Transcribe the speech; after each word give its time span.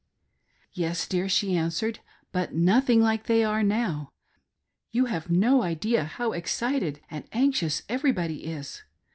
"Yes, 0.73 1.07
dear," 1.07 1.29
she 1.29 1.55
answered," 1.55 1.99
but 2.31 2.55
nothing 2.55 3.03
like 3.03 3.27
they 3.27 3.43
are 3.43 3.61
now. 3.61 4.09
You 4.89 5.05
have 5.05 5.29
no 5.29 5.61
idea 5.61 6.05
how 6.05 6.31
excited 6.31 7.01
and 7.11 7.25
anxious 7.33 7.83
everybody 7.87 8.45
is. 8.47 8.81